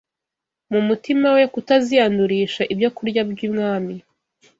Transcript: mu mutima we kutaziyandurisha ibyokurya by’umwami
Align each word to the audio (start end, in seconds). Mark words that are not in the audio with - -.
mu 0.71 0.79
mutima 0.87 1.27
we 1.35 1.43
kutaziyandurisha 1.53 2.61
ibyokurya 2.73 3.21
by’umwami 3.31 3.95